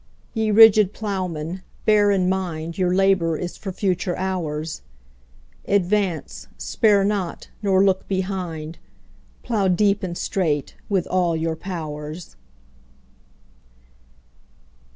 [0.33, 4.81] Ye rigid Ploughmen, bear in mind Your labour is for future hours:
[5.67, 8.79] Advance—spare not—nor look behind—
[9.41, 12.35] 15 Plough deep and straight with all your powers!